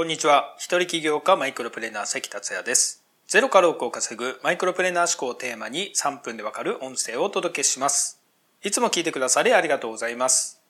[0.00, 0.54] こんにちは。
[0.56, 3.04] 一人起業家マイクロプレーナー関達也です。
[3.28, 8.18] ゼロから億を稼ぐマイクロプレーナー思考をテーマに3分でわかる音声をお届けします。
[8.64, 10.62] いつも聞いてくださりありがとうございます。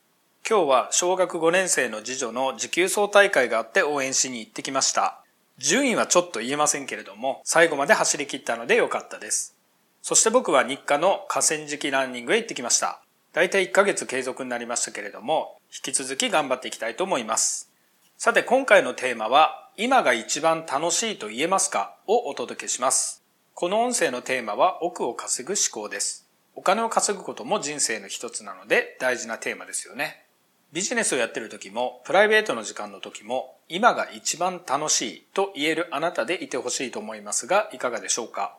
[0.45, 5.23] 今日は小学5年生の次女の持久走大会があって応援しに行ってきました。
[5.59, 9.55] 順位はちょっと言えませんけれども、最後まで走り切ったのでよかったです。
[10.03, 13.01] そして僕は日課の河川敷ランニングへ行ってきました。
[13.33, 17.70] だいたい1ヶ月継続になりましたけれども、引き続き頑張っていきたいと思います。
[18.23, 21.97] さて今回のテーマは今が一番楽しいと言えますか？
[22.07, 23.25] をお届けします。
[23.55, 26.29] この音声のテーマは奥を稼ぐ思考です。
[26.55, 30.27] お金を稼ぐことも人生の一つなので大事なテーマですよね。
[30.75, 38.55] ビジネスをやってる時もプライベートの時間の時も今が一番楽しいと言えるあなたでいてほしいと思いますがいかがでしょうか？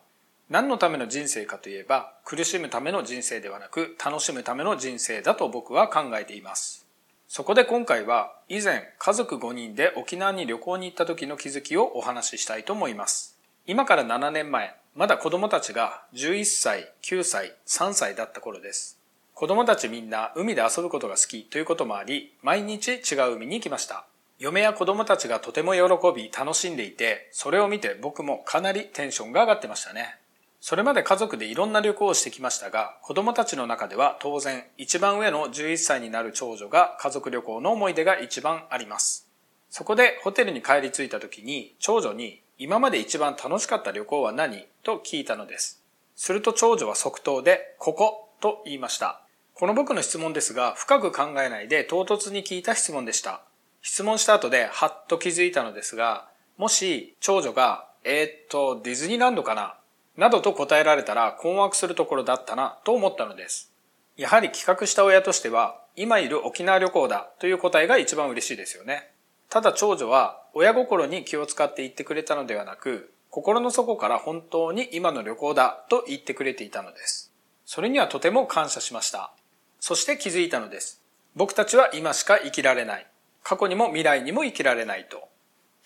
[0.49, 6.87] 何のための人生かといえば苦しむための人生ではなく楽しむための人生だと僕は考えています。
[7.33, 13.37] そこで今回は以前家族5人で沖縄に旅行に行った時の気づきをお話ししたいと思います。
[13.65, 18.99] 今から7年前、まだ子供たちが11歳、9歳、3歳だった頃です。
[19.33, 24.03] 子供たちみんな海で遊ぶことが好きということもあり、毎日違う海に行きました。
[24.37, 25.81] 嫁や子供たちがとても喜
[26.13, 30.17] び楽しんでいて、それを見て僕もかなりテンションが上がってましたね。
[30.63, 39.27] それまで家族でいろんな旅行をしてきましたが、子供たちの中では当然、一番上の11歳になる長女が家族旅行の思い出が一番あります。
[39.71, 45.81] そこでホテルに帰り着いた時に、長女に今まで一番楽しかった旅行は何と聞いたのです。
[46.15, 49.23] すると長女は即答で、ここと言いました。
[49.55, 53.41] この僕の質問ですが、深く考えないで唐突に聞いた質問でした。
[53.81, 59.77] 質問した後でハッと気づいたのですが、もし長女が、えー、っと、ディズニーランドかな
[60.21, 63.71] などと答えられたら困惑するところだったなと思ったのです。
[64.17, 69.09] やはり企画した親としては、今いる沖縄旅行だという答えが一番嬉しいですよね。
[69.49, 77.33] ただ長女は親心に気を使って言ってくれたのではなく、心の底から本当に今の旅行だと言ってくれていたのです。
[77.65, 79.31] それにはとても感謝しました。
[79.79, 81.01] そして気づいたのです。
[81.35, 83.07] 僕たちは今しか生きられない。
[83.41, 85.30] 過去にも未来にも生きられないと。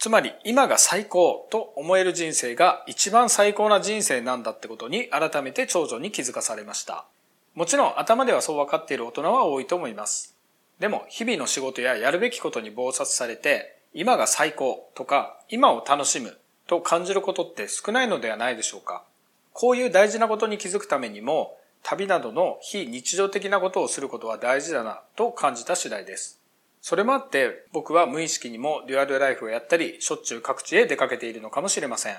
[0.05, 7.05] つまり今が最高と思える人生が一番最高な人生なんだってことに改めて長女に気づかされました。
[7.55, 10.35] もちろん頭ではそう分かっている大人は多いと思います。
[10.79, 16.37] でも日々の仕事ややるべきことに忙殺されて今が最高とか今を楽しむ
[16.67, 19.01] と感じることって少ないのではないでしょうか。
[19.53, 26.44] こういう大事なことに気づくためにも旅などの非日常的なことをすることは大事だなと感じた次第です。
[26.88, 32.16] それもあって僕は無意識にもデュアルライフをやったりしょっちゅう各地へ出かけているのかもしれません。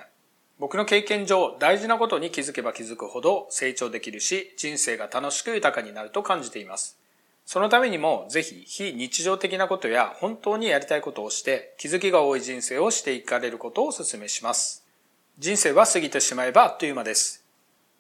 [0.59, 6.99] 僕の経験上大事なことに気づけば気づくほど成長できるし人生が楽しく豊かになると感じています。
[7.45, 14.85] そのためにもぜひ非日常的なことや本当にやりたいことをして気づきが多い人生をしていかれることをお勧めします。
[15.39, 17.45] 人生は過ぎてしまえばあっという間です。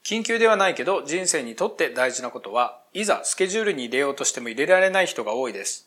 [0.02, 5.85] 緊急ではないけど人生にとって大事なことはいざスケジュールに入れようとしても入れられない人が多いです。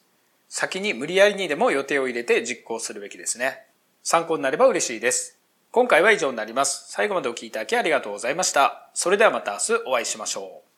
[0.50, 3.68] 先に無理やりにでも予定を入れて実行するべきですね。
[4.04, 5.40] 参考になれば嬉しいです。
[5.72, 6.92] 今回は以上になります。
[6.92, 8.90] 最後までお聴きいただきありがとうございました。
[8.96, 10.69] それではまた明日お会いしましょう。